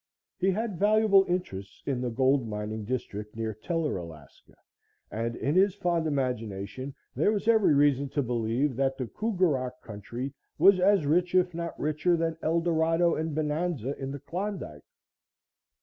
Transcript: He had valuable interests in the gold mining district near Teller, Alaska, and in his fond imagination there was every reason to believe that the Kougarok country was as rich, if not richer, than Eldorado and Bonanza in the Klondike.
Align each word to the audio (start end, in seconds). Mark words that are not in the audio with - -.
He 0.39 0.49
had 0.49 0.79
valuable 0.79 1.25
interests 1.27 1.83
in 1.85 2.01
the 2.01 2.09
gold 2.09 2.47
mining 2.47 2.85
district 2.85 3.35
near 3.35 3.53
Teller, 3.53 3.97
Alaska, 3.97 4.55
and 5.11 5.35
in 5.35 5.53
his 5.53 5.75
fond 5.75 6.07
imagination 6.07 6.95
there 7.15 7.31
was 7.31 7.47
every 7.47 7.75
reason 7.75 8.09
to 8.09 8.23
believe 8.23 8.75
that 8.77 8.97
the 8.97 9.05
Kougarok 9.05 9.79
country 9.83 10.33
was 10.57 10.79
as 10.79 11.05
rich, 11.05 11.35
if 11.35 11.53
not 11.53 11.79
richer, 11.79 12.17
than 12.17 12.35
Eldorado 12.41 13.13
and 13.13 13.35
Bonanza 13.35 13.95
in 13.99 14.09
the 14.09 14.19
Klondike. 14.19 14.81